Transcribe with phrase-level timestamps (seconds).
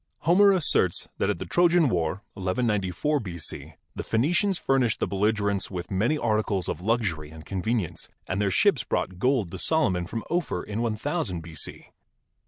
[0.21, 5.91] Homer asserts that at the Trojan War, 1194 B.C., the Phenicians furnished the belligerents with
[5.91, 10.63] many articles of luxury and convenience, and their ships brought gold to Solomon from Ophir
[10.63, 11.91] in IOOO B.C.